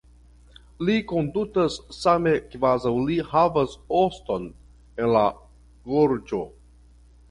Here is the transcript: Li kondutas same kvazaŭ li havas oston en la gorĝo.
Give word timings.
Li 0.87 0.95
kondutas 1.11 1.75
same 1.97 2.33
kvazaŭ 2.55 2.95
li 3.11 3.19
havas 3.35 3.79
oston 4.03 4.51
en 5.05 5.17
la 5.17 5.27
gorĝo. 5.95 6.47